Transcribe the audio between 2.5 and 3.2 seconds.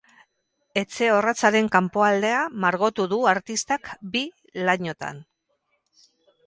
margotu